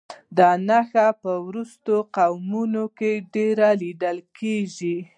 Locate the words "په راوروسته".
1.21-1.93